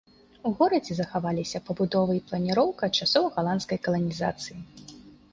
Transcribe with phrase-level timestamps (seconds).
[0.49, 4.57] У горадзе захаваліся пабудовы і планіроўка часоў галандскай каланізацыі.